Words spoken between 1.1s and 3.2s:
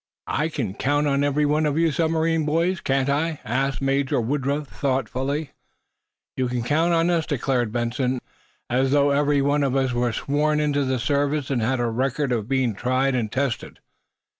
every one of you submarine boys, can't